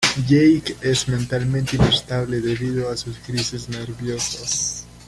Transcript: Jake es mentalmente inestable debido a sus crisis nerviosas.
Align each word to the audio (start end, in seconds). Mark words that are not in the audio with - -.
Jake 0.27 0.77
es 0.81 1.07
mentalmente 1.09 1.75
inestable 1.75 2.41
debido 2.41 2.89
a 2.89 2.97
sus 2.97 3.19
crisis 3.19 3.69
nerviosas. 3.69 4.85